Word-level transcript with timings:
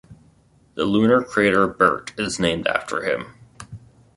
The 0.73 0.83
lunar 0.85 1.21
crater 1.21 1.67
Birt 1.67 2.19
is 2.19 2.39
named 2.39 2.65
after 2.65 3.03
him. 3.05 3.35